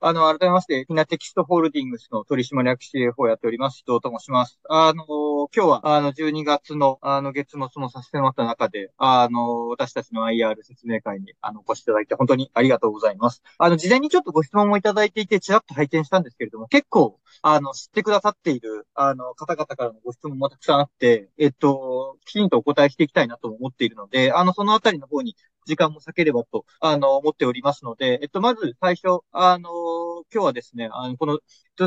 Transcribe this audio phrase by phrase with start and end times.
[0.00, 4.58] あの、改めまして、ひなテキストホールディングスの取締役 CFO をやっております、伊藤と申します。
[4.68, 5.04] あの、
[5.54, 13.42] 今日は、あの、12月の、あの、月末もさせてもらった中で、あの、私たちの IR 説明会に、あの、お越しいただいて、本当にありがとうございます。
[13.58, 17.18] あの、事前にちょっとご質問もいただいていて、ちらっと拝見したんですけれども、結構、
[17.48, 29.70] あの、知ってくださっている、あの、方々からのご質問もたくさんあって、えっと、きちんとお答えしていきたいなと思っているので、あの、そのあたりの方に時間も避ければと、あの、思っておりますので、えっと、まず最初、あの、
[30.32, 31.38] 今日はですね、あの、この、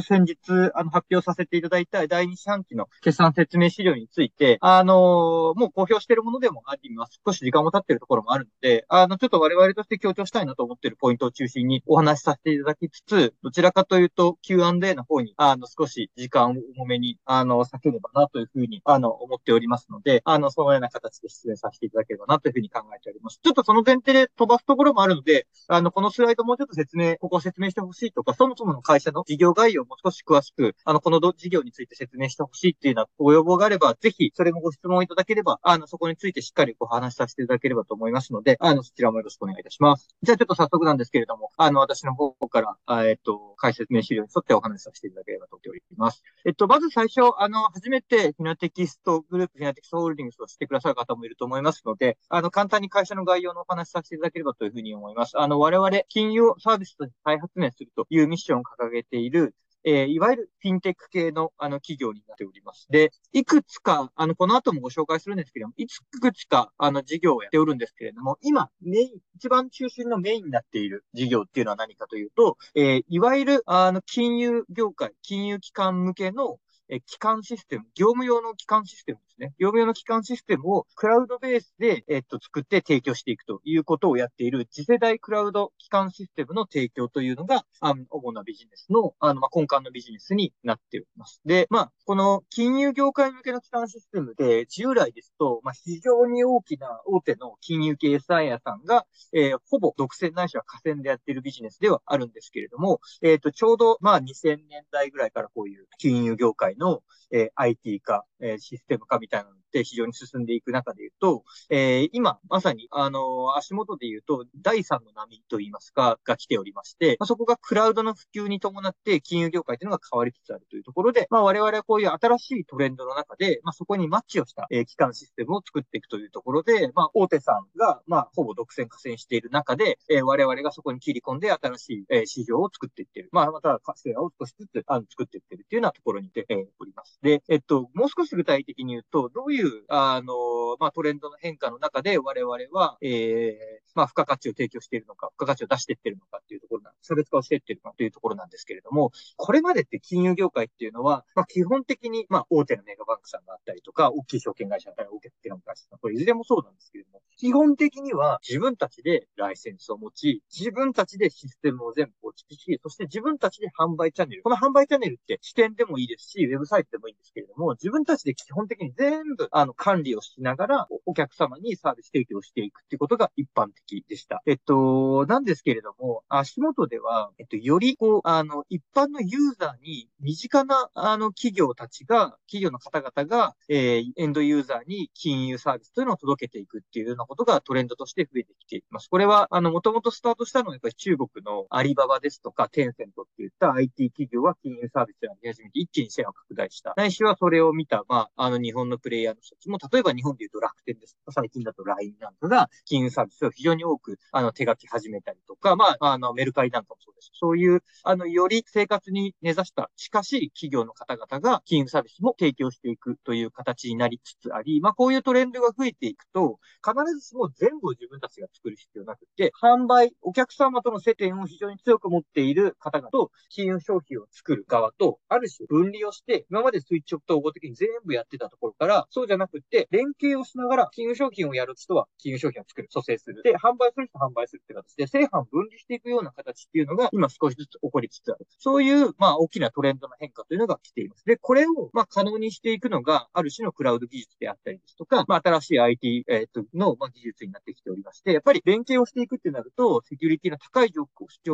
[0.02, 0.38] 先日、
[0.76, 7.20] あの、発表させていただいた第二四半期の決算説明資料について、あの、もう公表しているものでもあります。
[7.26, 23.40] 少し時間も経っているところもあるので、あの、ちょっと我々として強調したいなと思っているポイントを中心にお話しさせていただきつつ、どちらかというと Q&A の方に、ああの、少し時間を多めに、あの、避ければなというふうに、あの、思っておりますので、あの、そのような形で出演させていただければなというふうに考えております。
[23.44, 40.08] ちょっとその前提で飛ばすところもあるので、あの、このスライドもうちょっと説明、ここを説明してほしいとか、そもそもの会社の事業概要も少し詳しく、あの、この事業について説明してほしいっていうようなご要望があれば、ぜひ、それもご質問いただければ、あの、そこについてしっかりお話しさせていただければと思いますので、あの、そちらもよろしくお願いいたします。
[40.22, 46.24] じゃあちょっと早速なんですけれども、あの、私の方から、えっと、解説明資料に沿ってお話しさせていただければと思っております。
[46.46, 55.40] えっと、まず最初、あの、初めてフィナテキストグループ、フィナテキストホールディングスをしてくださる方もいると思いますので、あの、簡単に会社の概要のお話しさせていただければというふうに思います。
[55.40, 62.88] あの、我々、金融サービスと再発明するというミッションを掲げている、えー、いわゆるフィンテック系の、あの、企業になっております。
[62.90, 76.60] で、いくつか、あの、この後もご紹介するんですけれども、いくつか、あの、事業をやっておるんですけれども、今、メイン、一番中心のメインになっている事業っていうのは何かというと、えー、いわゆる、あの、金融業界、金融機関向けの、
[76.90, 79.54] え、機関システム、業務用の機関システムですね。
[79.60, 91.42] 業務用の機関システムをクラウドベースで、えっと、作って提供していくということをやっている次世代クラウド機関システムの提供というのが、あの、主なビジネスの、あの、まあ、根幹のビジネスになっております。
[91.46, 133.30] で、まあ、この金融業界向けの機関システムで、従来ですと、まあ、非常に大きな大手の金融系 SI さんが、えー、ほぼ独占ないしは河川でやっているビジネスではあるんですけれども、えっ、ー、と、ちょうど、まあ、2000年代ぐらいからこういう金融業界の、えー、IT 化、えー、システム化みたいなのって非常に進んでいく中で言うと、えー、今、まさに、あの、足元で言うと、第3の波といいますか、が来ておりまして、ま、そこがクラウドの普及に伴って金融業界というのが変わりつつあるというところで、まあ、我々はこういう新しいトレンドの中で、まあ、そこにマッチをした、えー、機関システムを作っていくというところで、まあ、大手さんが、まあ、ほぼ独占加戦している中で、えー、我々がそこに切り込んで新しい、えー、市場を作っていってる。
[133.32, 137.19] まあ、また、カステラを少しずつ、あの、作っていってるっていうようなところにて、え、おります。
[137.22, 140.34] で、えっと、もう少し具体的に言うと、どういう、あの、
[140.80, 164.44] まあ、トレンドの変化の中で我々は、えー、まあ、付加価値を提供しているのか、付加価値を出していってるのかっていうところなん差別化をしていってるのかというところなんですけれども、これまでって金融業界っていうのは、まあ、基本的に、まあ、大手のメガバンクさんがあったりとか、大きい証券会社だったり、大手の会社さん、これいずれもそうなんですけれども、基本的には自分たちでライセンスを持ち、自分たちでシステムを全部構築し、そして自分たちで販売チャンネル。
[164.44, 174.42] この販売チャンネルって視点でもいいですし、ウェブサイトでもいいいんですけれども、自分たちで基本的に全部、あの、管理をしながら、お客様にサービス提供していくっていうことが一般的でした。
[174.46, 189.10] えっと、なんですけれども、足元では、えっと、より、こう、あの、一般のユーザーに身近な、あの、企業たちが、企業の方々が、えー、エンドユーザーに金融サービスというのを届けていくっていうようなことがトレンドとして増えてきています。
[189.10, 196.94] これは、あの、もともとスタートしたのはやっぱり中国のアリババですとか、テンセントっていった IT 企業は金融サービスをやり始めて一気にシェアを拡大した。
[197.00, 207.32] ないしはそれを見た、まあ、あの、日本のプレイヤーの人たちも、例えば日本で言うと楽天です、最近だと LINE なんかが、金融サービスを非常に多く、あの、手書き始めたりとか、まあ、あの、メルカリなんかもそうです。
[207.34, 233.44] そういう、あの、より生活に根ざした近し企業の方々が金融サービスも提供していくという形になりつつあり、まあ、こういうトレンドが増えていくと、必ずしも全部自分たちが作る必要なくて、販売、お客様との接点を非常に強く持っている方々と、金融商品を作る側と、ある種分離をして、今までスイッチオフ統合的に全部やってたところから、そうじゃなくて、連携をしながら、金融商品をやる人は金融商品を作る、蘇生する。
[233.44, 238.48] で、販売する人は販売するって形で、正反分離していくような形っていうのが、今少しずつ起こりつつある。
[238.58, 241.26] そういう、まあ、大きなトレンドの変化というのが来ています。
[241.26, 251.04] で、これを、まあ、可能にしていくのが、ある種のクラウド技術であったりですとか、まあ、新しい IT、えっ、と、の、まあ、あ、技術になってきておりまして、やっぱり連携をしていくってなると、セキュリティの高い状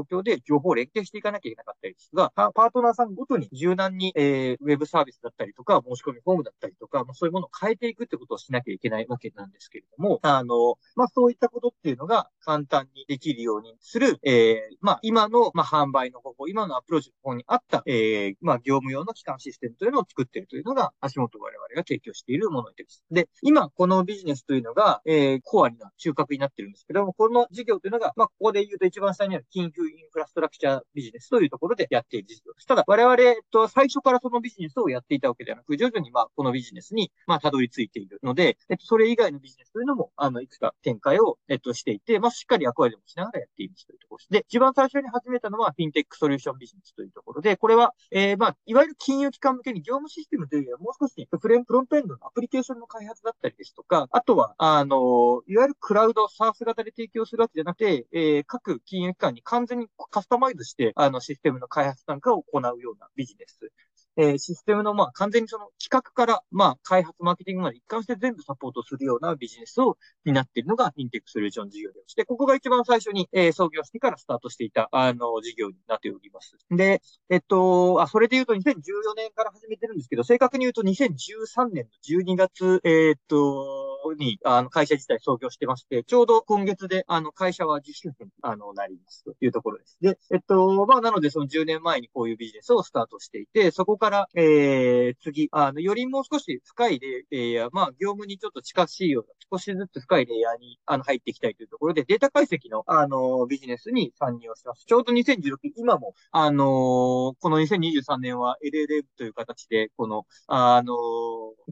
[0.02, 23.04] 況で情報を連携していかなきゃいけなかったりですが、パートナーさんごとに柔軟に、えー、ウェブサービスだったりとか、申し込みフォームだったりとか、まあ、そういうものを変えていくってことをしなきゃいけないわけなんですけれども、あの、まあ、そういったことっていうのが簡単にできるようにする、えー、まあ、今の、まあ、販売の方法、今のアプローチの方法に合った、えー、まあ、業務用の機関システムというのを作っているというのが、足元我々が提供しているものです。
[23.12, 32.68] で、今、このビジネスというのが、えー、コアにな、中核になってるんですけども、この事業というのが、まあ、ここで言うと一番下にある緊急インフラストラクチャービジネスというところでやっている事業です。
[32.68, 44.30] ただ、我々、えっと、最初からそのビジネスをやっていたわけではなく、徐々に、まあ、このビジネスに、まあ、たどり着いているので、えっと、それ以外のビジネスというのも、あの、いくつか展開を、えっと、していて、まあ、しっかり役割もしながらやっていますというところです。
[44.32, 63.72] で、一番最初に始めたのは、フィンテックソリューションビジネスというところで、これは、えー、まあ、いわゆる金融機関向けに業務システムというよりは、もう少しフレン、フロントエンドのアプリケーションの開発だったりですとか、あとは、あの、いわゆるクラウド、サース型で提供するわけじゃなくて、えー、各金融機関に完全にカスタマイズして、あの、システムの開発なんかを行うようなビジネス。
[64.18, 76.58] えー、システムの、まあ、完全にその企画から、まあ、開発、マーケティングまで一貫して全部サポートするようなビジネスを担っているのが、インテックソリューション事業でして、ここが一番最初に、えー、創業してからスタートしていた、あの、事業になっております。
[76.72, 78.74] で、えっと、あ、それで言うと2014
[79.16, 83.85] 年から始めてるんですけど、正確に言うと2013年の12月、えー、っと、
[84.16, 89.98] に、あの、会社自体創業してまして、ちょうど今月で、あの、会社は10周年、あの、なりますというところです。
[90.02, 104.86] で、えっと、まあ、なので、その10年前にこういうビジネスをスタートしていて、そこから、えー、次、あの、よりもう少し深いレイヤー、まあ、業務にちょっと近しいような、少しずつ深いレイヤーに、あの、入っていきたいというところで、データ解析の、あの、ビジネスに参入をします。
[104.86, 110.96] ちょうど2016年、今も、あのこの2023年は LLM という形で、この、あの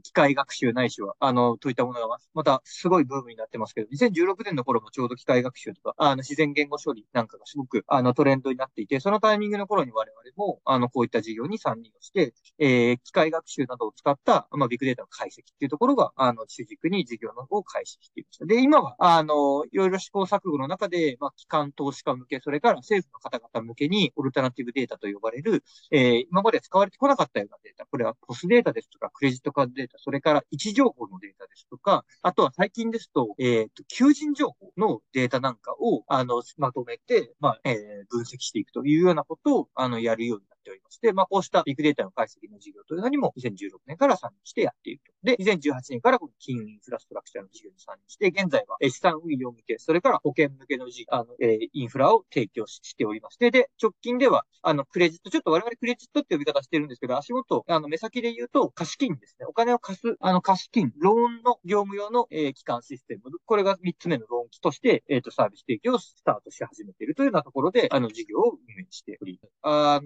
[0.01, 18.45] 機械学習ないしは、あの、といったものがまたすごいブームになってますけど、2016年の頃もちょうど機械学習とか、あの、自然言語処理なんかがすごく、あの、トレンドになっていて、そのタイミングの頃に我々も、あの、こういった事業に参入をして、えー、機械学習などを使った、まあ、ビッグデータの解析っていうところが、あの、主軸に事業の方を開始していました。
[18.45, 37.75] で、今は、あの、いろいろ試行錯誤の中で、まあ、機関投資家向け、それから政府の方々向けに、オルタナティブデータと呼ばれる、えー、今まで使われてこなかったようなデータ、これはポスデータですとか、クレジットカードデータ、それから位置情報のデータですとか、あとは最近ですと、えっ、ー、と、求人情報のデータなんかを、あの、まとめて、まあ、えー、
[38.09, 45.11] 分析していくというようなことを、あの、やるようにっておりまして、まあ、こうしたビッグデータの解析の事業というのにも2016年から参入してやっていると。
[45.23, 59.45] で、2018年からこの金融インフラストラクチャーの事業に参入して、現在は資産運用向け、それから保険向けの事業あの、えー、インフラを提供しておりまして、で、直近では、あの、クレジット、ちょっと我々クレジットって呼び方してるんですけど、足元、あの、目先で言うと、貸金ですね。
[59.45, 63.23] お金を貸す、あの、貸金、ローンの業務用の、えー、機関システム。
[63.45, 69.53] これが3つ目のローン機として、えっ、ー、と、サービス提供をスタートし始めているというようなところで、あの、事業を運営しております。
[69.61, 69.99] あ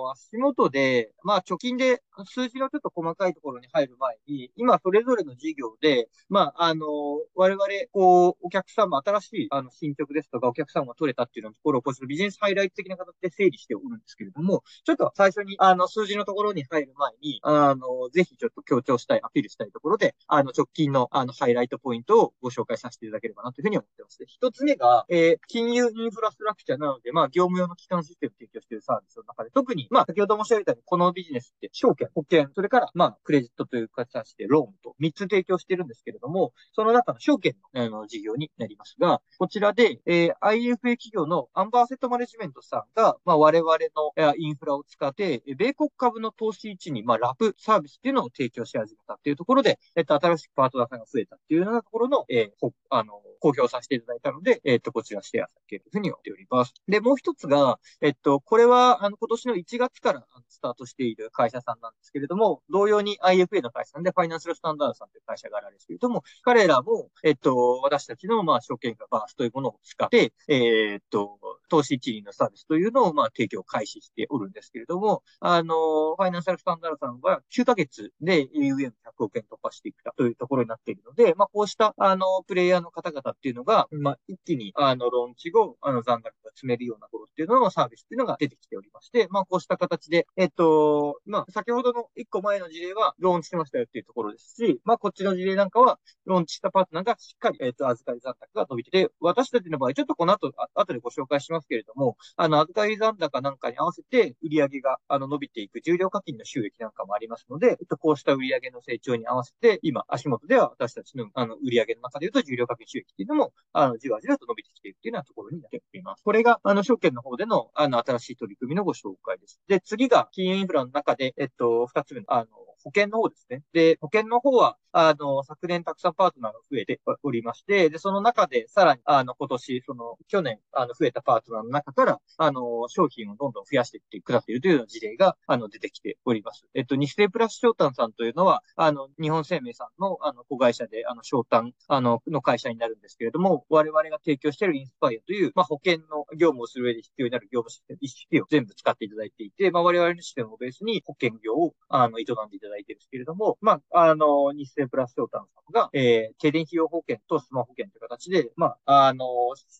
[0.00, 6.86] の、足元で、まあ、貯金で数字のちょっと細かいところに入る前に、今それぞれの事業で、まあ、あの、
[7.34, 24.22] 我々、こう、お客様、新しい、あの、進捗ですとか、お客様が取れたっていうのところを、こう、ビジネスハイライト的な形で整理しておるんですけれども、ちょっと最初に、あの、数字のところに入る前に、あの、ぜひちょっと強調したい、アピールしたいところで、あの、直近の、あの、ハイライトポイントをご紹介させていただければなというふうに思ってます。
[24.26, 43.76] 一つ目が、えー、金融インフラストラクチャーなので、まあ、業務用の機関システム提供しているサービスの中で、特に、まあ、先ほど申し上げたように、このビジネスって、証券、保険、それから、まあ、クレジットという形でローンと3つ提供しているんですけれども、その中の証券の、あの事業になりますが、こちらで、えー、IFA 企業のアンバーセットマネジメントさんが、まあ、我々
[44.16, 56.74] のインフラを使って、米国株の投資位置に、まあ、ラプサービスっていうのを提供し始めたっていうところで、えっと、新しくパートナーさんが増えたっていうようなところの、えー、あの、公表させていただいたので、えっと、こちらシェアさせてというふうに思っております。
[56.86, 71.38] で、もう一つが、えっと、これは、あの、今年の1月からスタートしている会社さんなんですけれども、同様に IFA の会社さんで、ファイナンシャルスタンダードさんという会社があるんですけれども、彼らも、えっと、私たちの、まあ、証券がバースというものを使って、え、っと、
[71.70, 75.74] 投資一輪のサービスというのを、まあ、提供開始しておるんですけれども、あの、
[76.16, 116.22] ファイナンシャルスタンダードさんは9ヶ月で AUM100 億円突破していくというところになっているので、まあ、こうした、あの、プレイヤーの方々っていうのが、まあ、一気に、あの、ローンチ後、あの、残高が積めるような頃っていうののサービスっていうのが出てきておりまして、まあ、こうした形で、えっと、まあ、先ほどの1個前の事例は、ローンチしましたよっていうところですし、まあ、こっちの事例なんかは、ローンチしたパートナーがしっかり、えっと、預かり残高が伸びてて、私たちの場合、ちょっとこの後、後でご紹介しますますけれども、あの、預かり残高なんかに合わせて売上が、あの、伸びていく重量課金の収益なんかもありますので、えっと、こうした売上の成長に合わせて、今、足元では私たちの、あの、売上の中で言うと重量課金収益っていうのも、あの、じわじわと伸びてきているっていうようなところになっています。
[116.24, 119.60] これが、あの、証券の方での、あの、新しい取り組みのご紹介です。
[119.68, 122.46] で、次が、金融インフラの中で、えっと、二つ目の、あの、
[122.84, 123.62] 保険の方ですね。
[123.72, 136.66] で、保険の方は、あの、昨年たくさんパートナーが増えておりまして、で、その中でさらに、あの、今年、その、去年、あの、増えたパートナーの中から、あの、商品をどんどん増やしていってくださっているというような事例が、あの、出てきております。
[136.74, 159.26] えっと、日清プラス商談さんというのは、あの、日本生命さんの、あの、子会社で、あの、商談、あの、の会社になるんですけれども、我々が提供しているインスパイアという、まあ、保険の業務をする上で必要になる業務システム、一式を全部使っていただいていて、まあ、我々のシステムをベースに保険業を、あの、営んでいただいているんですけれども、まあ、あの、日清プラス商談さんが、えー、停電費用保険とスマホ保険という形で、まあ、あの、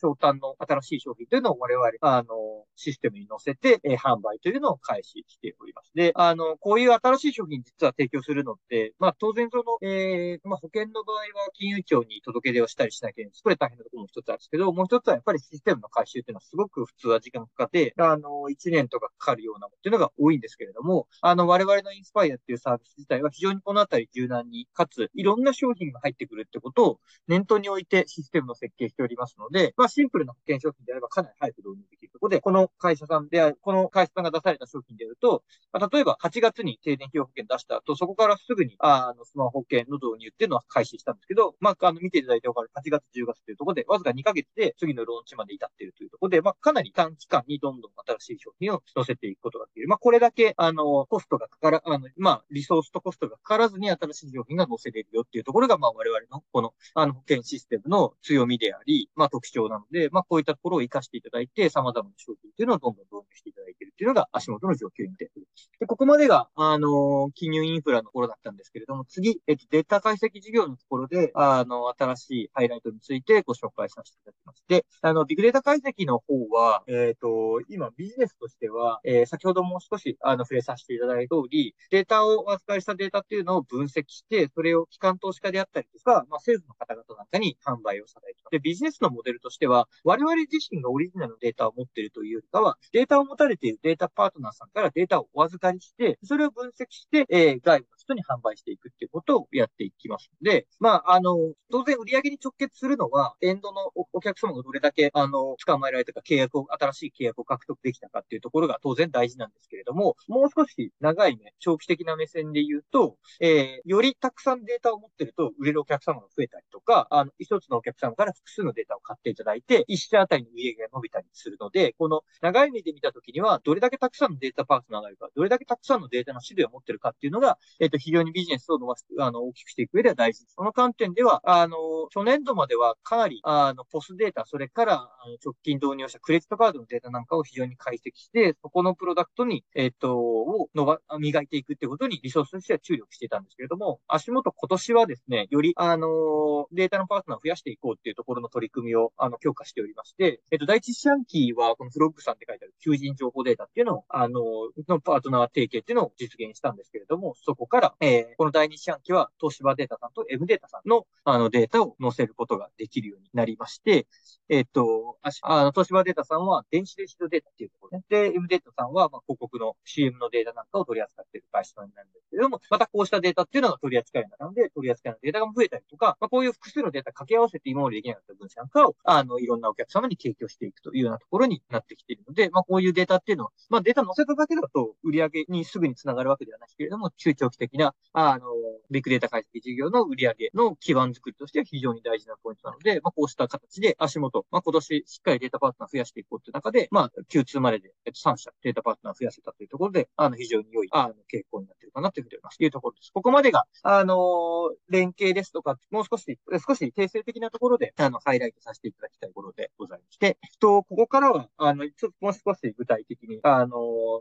[0.00, 5.90] 商談の新しい商品というのを我々、あの、システムに載せて、えー、販売というのを開始しております。
[5.94, 13.32] で、あの、こういう新しい商品実は提供するのって、まあ、当然その、えー、まあ、保険の場合は金融庁に届け出をしたりしなきゃいけない。
[13.42, 31.99] これ大変なところも一つあるんですけど、もう一つはやっぱりシステムの回収っていうのはすごく普通は時間かかって、あの、1年とかかかるようなものっていうのが多いんですけれども、あの、我々のインスパイアっていうサービス自体は非常にこのあたり柔軟に、かつ、いろんな商品が入ってくるってことを念頭に置いてシステムの設計しておりますので、まあ、シンプルな保険商品であればかなり早く導入できる。
[32.20, 49.88] ころで、この会社さんで、この会社さんが出された商品であると、まあ、例えば8月に停電費用保険出した後、そこからすぐに、あの、スマホ保険の導入っていうのは開始したんですけど、まあ、あの、見ていただいてわかる8月、10月というところで、わずか2ヶ月で次のローンチまで至っているというところで、まあ、かなり短期間にどんどん新しい商品を載せていくことができる。
[49.88, 65.46] まあ、これだけ、あの、コストがかから、あの、まあ、リソースとコストがかからずに新しい商品が載せれるよっていうところが、まあ、我々のこの、あの、保険システムの強みであり、まあ、特徴なので、まあ、こういったところを活かしていただいて、様々商品っていうのをどんどん導入していただいているっていうのが足元の状況になっている。
[65.78, 74.64] で、ここまでが、あの、金融インフラのところだったんですけれども、次、えっと、データ解析事業のところで、あの、新しいハイライトについてご紹介させていただきます。
[74.68, 88.50] で、あの、ビッグデータ解析の方は、えっ、ー、と、今、ビジネスとしては、えー、先ほども少し、あの、触れさせていただいた通り、データをお扱いしたデータっていうのを分析して、それを機関投資家であったりとか、まあ、政府の方々なんかに販売をされると。
[88.50, 101.36] で、ビジネスのモデルとしては、我々自身がオリジナルのデータを持っているというよりかは、データを持たれているデータパートナーさんからデータをお預かりして、それを分析して、えー、外部の人に販売していくっていうことをやっていきますので、まあ、あの、
[101.70, 130.54] 当然売上に直結するのは、エンドのお客様がどれだけ、あの、捕まえられたか、契約を、新しい契約を獲得できたかっていうところが当然大事なんですけれども、もう少し長い目、長期的な目線で言うと、えー、よりたくさんデータを持ってると、売れるお客様が増えたりとか、あの、一つのお客様から複数のデータを買っていただいて、一社あたりの売上が伸びたりするので、この長い目で見たときには、どれだけたくさんのデータパートナーがいるか、どれだけたくさんのデータの種類を持ってるかっていうのが、えっ、ー、と、非常にビジネスを伸ばす、あの、大きくしていく上では大事です。
[130.54, 131.76] その観点では、あの、
[132.14, 154.42] 初年度まではかなり、あの、ポスデータ、それから、あの直近導入したクレジットカードのデータなんかを非常に解析して、そこのプロダクトに、えっ、ー、と、を伸ば、磨いていくってことにリソースとしては注力していたんですけれども、足元今年はですね、より、あの、データのパートナーを増やしていこうっていうところの取り組みを、あの、強化しておりまして、えっ、ー、と、第一四半期は、このフロッグさんって書いてある求人情報データっていうのを、あの、
[154.86, 164.06] のパートナー提携っていうのを実現したんですけれども、そこから、えー、この第二四半期は、東芝データさんと M データさんの、あの、データを載せることができるようになりまして、
[164.50, 168.04] えっ、と、あの、東芝データさんは電子レシートデータっていうところね。
[168.10, 188.46] で、M データさんは、まあ、広告の CM のデータなんかを取り扱っている会社になるんですけれども、またこうしたデータっていうのが取り扱いになるので、取り扱いのデータが増えたりとか、まあ、こういう複数のデータ掛け合わせて今までできなかった分子なんかを、あの、いろんなお客様に提供していくというようなところになってきているので、まあ、こういうデータっていうのは、まあ、データ載せただけだと売り上げにすぐにつながるわけではないけれども、中長期的な、あの、
[188.90, 202.58] ビッグデータ解析事業の売り上げの基盤作りとしては非常に大事なポイントなので、まあ、こうした形で足元、まあ、今年しっかりデータパートナー増やしていこうという中で、まあ、Q2 までで、えっと、3社データパートナー増やせたというところで、あの、非常に良い、あの、傾向になっているかなというふうに思います。
[202.58, 203.10] というところです。
[203.12, 213.76] ここまでが、あの、連携ですとか、もう少し、少し定性的なところで、あの、ハイライトさせていただきたいところでございまして、と、ここからは、あの、ちょっともう少し具体的に、あの、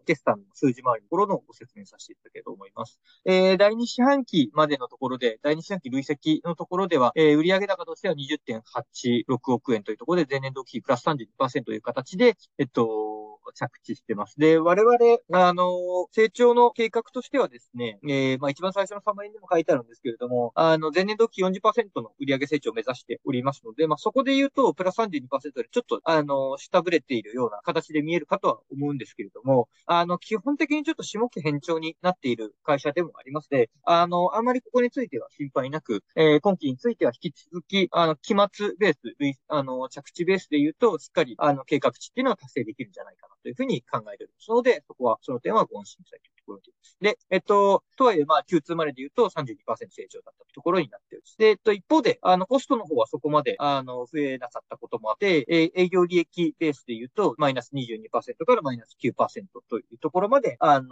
[0.06, 3.00] 決算の数字回りのところのご説明させていただければと思います。
[3.26, 13.19] えー、第2四半期までのところで、第2四半期累積のところでは、えー、売上高としては20.86億円というところで、前年同期比プラス32%という形で、えっと、
[13.54, 14.40] 着地してます。
[14.40, 14.98] で、我々、
[15.32, 39.00] あの、成長の計画としてはですね、えー、まあ一番最初のサマリーでも書いてあるんですけれども、あの、前年度期40%の売上成長を目指しておりますので、まあそこで言うと、プラス32%でちょっと、あの、下振れているような形で見えるかとは思うんですけれども、あの、基本的にちょっと下期偏重になっている会社でもありますで、あの、あまりここについては心配なく、えー、今期については引き続き、あの、期末ベース、
[39.48, 44.50] あの、着地ベースで言うと、しっかり、あの、計画値っていうのは達成できるんじゃないかなというふうに考えております。
[44.50, 46.72] ので、そこは、その点はご安心したいというところで。
[47.12, 49.56] で、えっと、とはいえ、まあ、Q2 までで言うと32%
[49.90, 51.38] 成長だったところになっております。
[51.38, 60.88] で、えっと、一方で、あの、コストの方はそこまで、あの、増えなかったこともあって、え営業利益ベースで言うと、マイナス22%からマイナス9%というところまで、あの、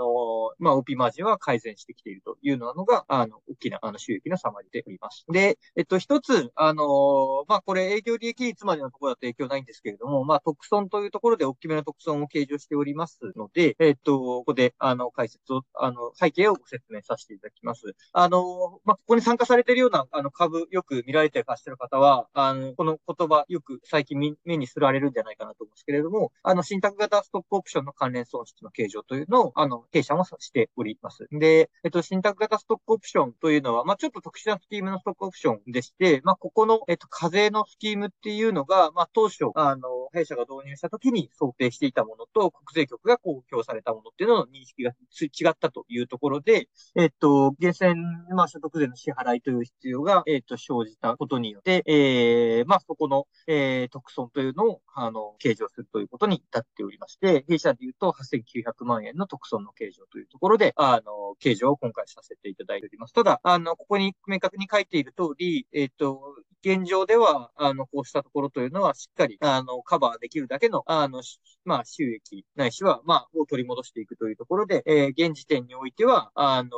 [0.60, 5.26] まあ、OP マージンは改善してきているというのが、あの、大きな、あの、収益の差まででおります。
[5.30, 17.96] で、えっと、一つ、あの、まあ、これ営業利益率までのところだと影響ないんですけれども、まあ、特損というところで大きめの特損を計上しておりますので、えっと、ここで、あの、解説を、あの、背景をご説明させていただきます。
[18.14, 31.28] あの、まあ、ここに参加されているような、あの、株、よく見られて貸してる方は、あの、この言葉、よく最近目にすられるんじゃないかなと思うんですけれども、あの、信託型ストックオプションの関連損失の計上というのを、あの、弊社もしております。
[31.32, 47.96] で、えっと、信託型ストックオプションというのは、まあ、ちょっと特殊なスキームのストックオプションでして、まあ、ここの、えっと、課税のスキームっていうのが、まあ、当初、あの、弊社が導入した時に想定していたものと、国税局が公表されたものっていうのの認識がつ違ったというところで、えっと、源泉、
[48.36, 63.14] まあ、所得税の支払いという必要が、えっと、生じたことによって、ええー、まあ、そこの、えー、特損というのを、あの、計上するということに至っておりまして、弊社で言うと8900万円の特損の計上というところで、あの、計上を今回させていただいております。
[63.14, 71.22] ただ、あの、ここに明確に書いている通り、えっ、と、現状では、あの、こうしたところというのは、しっかり、あの、カバーできるだけの、あの、
[71.66, 76.70] まあ、収益、ないしは、まあ、を取り戻していくというところで、えー、現時点においては、あの、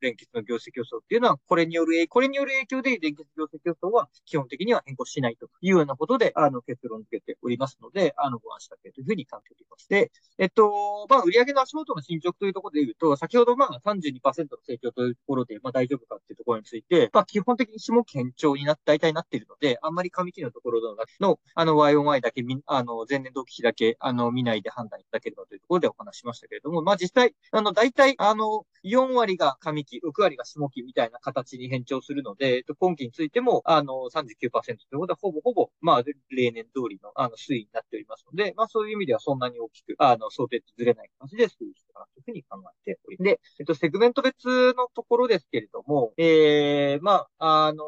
[0.00, 9.88] 連結の業績予想っていうのは、これによる、これによる影響で連結業績予想は基本的には変更しないというようなことで、あの、結論付けておりますので、あの、ご安心だけというふうに考えております。
[9.88, 43.24] で、えっと、まあ、売上の足元の進捗というところで言うと、先ほどまあ32%の成長というところで、まあ大丈夫かっていうところについて、まあ基本的に下堅調になっ、大体なっているので、あんまり上期のところの、のあの、YOY だけ、あの、前年同期比だけ、あの、見ないで判断いただければというところでお話しましたけれども、まあ実際、あの、大体、あの、4割が上期、6割が下期みたいな形に変調するので、今期についても、あの、39%ということは、ほぼほぼ、まあ、例年通りの、あの、推移になっておりますので、まあ、そういう意味ではそんなに大きく、あの、想定とずれない感じで推移してかなというふうに考えております。
[43.24, 47.84] で、えっと、セグメント別のところですけれども、ええー、まあ、あの、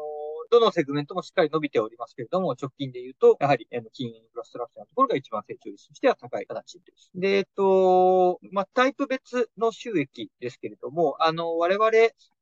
[0.53, 7.09] どのセグメントもしっかり伸びておりますけれども、直近で言うと、やはり、あの、金融インフラストラクチャーのところが一番成長率としては高い形です。
[7.15, 11.89] で、えっと、まあ、タイプ別の収益ですけれども、あの、我々、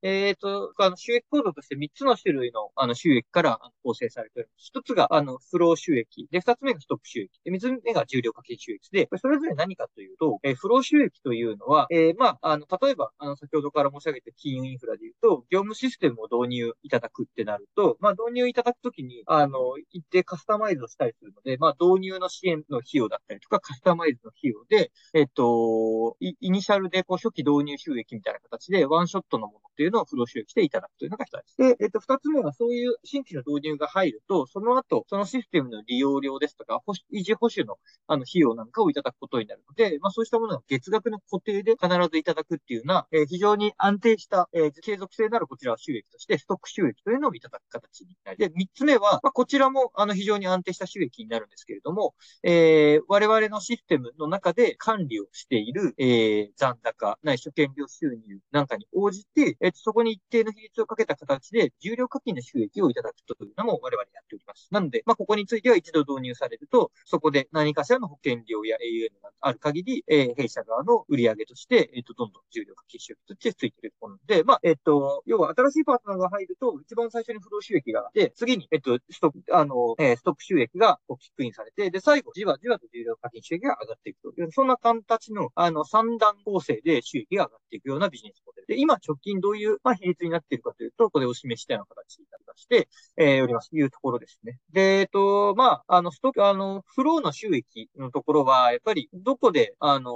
[0.03, 4.71] えっ、と、あの、収益構造として3つの種類の、あの、収益から構成されております。
[4.75, 6.27] 1つが、あの、フロー収益。
[6.31, 7.29] で、2つ目がストップ収益。
[7.43, 36.81] で、3つ目が重量課金収益で、それぞれ何かというと、えー、フロー収益というのは、えー、まあ、あの、例えば、あの、先ほどから申し上げた金融インフラで言うと、業務システムを導入いただくってなると、まあ、導入いただくときに、あの、一定カスタマイズをしたりするので、まあ、導入の支援の費用だったりとか、カスタマイズの費用で、えっと、イニシャルで、こう、初期導入収益みたいな形で、ワンショットのものっていうのをフロー収益していただくというのが一つで、えっと、二つ目はそういう新規の導入が入ると、その後、そのシステムの利用料ですとか、
[37.13, 64.67] 維持保守の、あの、費用なんかをいただくことになるので、まあ、そうしたものが月額の固定で必ずいただくっていうような、えー、非常に安定した、えー、継続性のあるこちらは収益として、ストック収益というのをいただく形になり、で、三つ目は、まあ、こちらも、あの、非常に安定した収益になるんですけれども、えー、我々のシステムの中で管理をしている、えー、残高、ないし権料収入なんかに応じて、えー、そこに一定の比率をかけた形で、重量課金の収益をいただくというのも我々やっております。
[64.71, 88.60] なので、まあ、ここについては一度導入されると、そこで何かしらの保険料や AUN がある限り、えー、弊社側の売上として、えっ、ー、と、どんどん重量課金収益としてついているところで、まあ、えっ、ー、と、要は新しいパートナーが入ると、一番最初に不動収収益があって、次に、えっ、と、ストック、あの、えストック収益がこうキックインされて、で、最後、じわじわと重量課金収益が上がっていくという、そんな形の、あの、三段構成で収益が上がっていくようなビジネスモデル。
[88.67, 94.57] で、今直近どういう、まあ、比率になっているかというと、これを示したような形になりまして、えー、おりますというところですね。
[94.71, 100.13] で、えっと、まあ、あの、ストック、あの、フローの収益のところは、やっぱり、どこで、あの、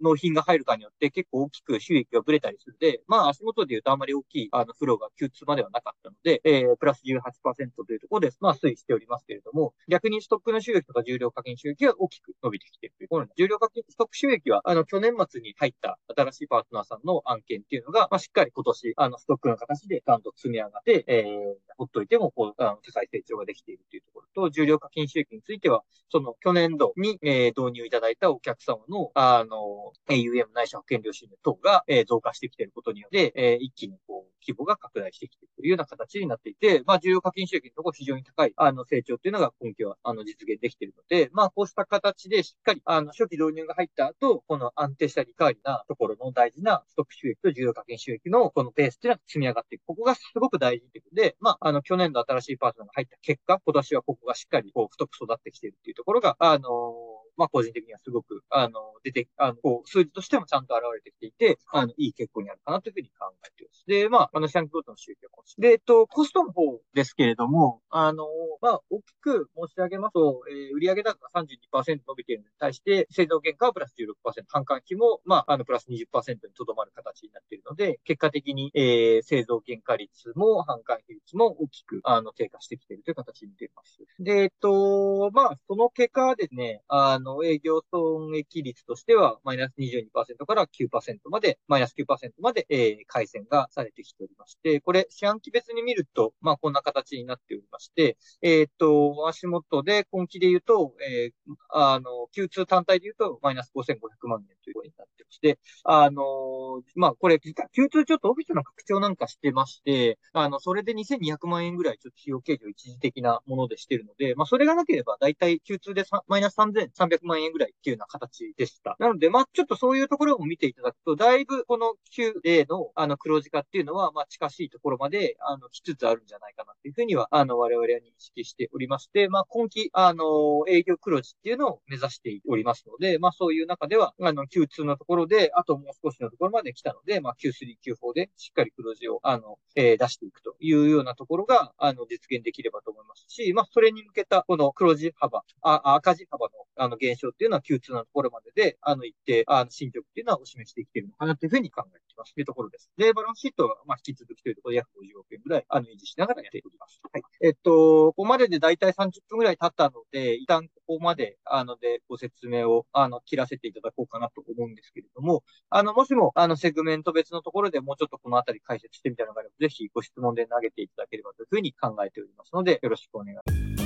[0.00, 49.82] 納品が入るかによって結構大きく収益がブレたりするので、まあ、足元で言うとあまり大きい、あの、フローが Q2 まではなかったので、えー、プラス18%というところで、まあ、推移しておりますけれども、逆にストックの収益とか重量課金収益は大きく伸びてきているというところ重量課金、ストック収益は、あの、去年末に入った新しいパートナーさんの案件っていうののが、まあ、しっかり今年、あの、ストックの形でちゃんと積み上がって、えー、ほっといても、こう、あの、高い成長ができているというところと、重量課金収益については、その、去年度に、えー、導入いただいたお客様の、あの、AUM 内社保険料収入等が、えー、増加してきていることによって、えー、一気にこう、規模が拡大してきているというような形になっていて、まあ、重要課金収益のところ非常に高い、あの、成長っていうのが今期は、あの、実現できているので、まあ、こうした形でしっかり、あの、初期導入が入った後、この安定したリカーリなところの大事なストック収益と重要課金収益のこのペースっていうのが積み上がっていく。
[49.86, 63.84] ここがすごく大事ってことで、まあ、あの、去年の新しいパートナーが入った結果、今年はここがしっかり、こう、太く育ってきているっていうところが、あのーまあ、個人的にはすごく、あの、出て、あの、こう、数字としてもちゃんと現れてきていて、あの、いい結果になるかなというふうに考えています。
[63.86, 68.26] で、まあ、あの、シャンクごとの収益はこで、えっと、コストの方ですけれども、あの、
[68.60, 74.14] まあ、大きく申し上げますと、えー、売上高が32%伸びているのに対して、製造原価はプラス16%、
[74.52, 83.98] 販管費も、まあ、あの、プラス20%にとどまる形になっているので、結果的に、えー、製造原価率も販管費率も大きく、あの、低下してきているという形に出ます。
[84.18, 118.96] で、えっと、まあ、その結果はですね、あの、の営業損益率としては、マイナス22%から9%まで、マイナス9%まで、えー、改善がされてきておりまして、これ、四半期別に見ると、まあ、こんな形になっておりまして、えっ、と、足元で、今期で言うと、えー、あの、Q2 単体で言うと、マイナス5500万円ということになってまして、あの、まあ、これ、Q2 ちょっとオフィスの拡張なんかしてまして、あの、それで2200万円ぐらい、ちょっと費用計上一時的なものでしてるので、まあ、それがなければ、だいたい Q2 でマイナス3300 300万円ぐらいっていうような形でした。
[118.98, 152.34] なので、まあ、ちょっとそういうところも見ていただくと、だいぶこの QA の、あの、黒字化っていうのは、まあ、近しいところまで、あの、来つつあるんじゃないかなというふうには、あの、我々は認識しておりまして、まあ、今期、あの、営業黒字っていうのを目指しておりますので、まあ、そういう中では、あの、Q2 のところで、あともう少しのところまで来たので、まあ、Q3、Q4 でしっかり黒字を、あの、えー、出していくというようなところが、あの、実現できればと思いますし、まあ、それに向けた、この黒字幅、あ赤字幅の、あの、減少っていうのは Q2 のところまでで、あの、一定、あの、進捗っていうのはお示してきているのかなというふうに考えています。
[152.34, 152.90] というところです。
[152.96, 157.00] で、バランスシートは、まあ、引き続きというところで約50億円ぐらい、あの、維持しながらやっております。
[157.12, 157.22] はい。
[157.42, 173.76] えっと、ここまででだいたい30分ぐらい経ったので、一旦ここまで、あの、で、ご説明を、あの、切らせていただこうかなと思うんですけれども、あの、もしも、あの、セグメント別のところでもうちょっとこのあたり解説してみたいなのがあれば、ぜひご質問で投げていただければというふうに考えておりますので、よろしくお願いし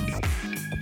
[0.71, 0.78] ます。